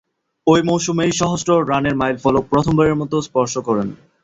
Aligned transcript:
ঐ 0.47 0.55
মৌসুমেই 0.67 1.11
সহস্র 1.19 1.49
রানের 1.69 1.95
মাইলফলক 1.95 2.43
প্রথমবারের 2.51 2.99
মতো 3.01 3.15
স্পর্শ 3.21 3.53
করেন। 3.67 3.87